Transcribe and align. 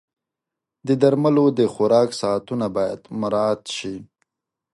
د 0.87 0.89
درملو 1.01 1.45
د 1.59 1.61
خوراک 1.73 2.09
ساعتونه 2.21 2.65
باید 2.75 3.01
مراعت 3.21 3.61
شي. 3.77 3.95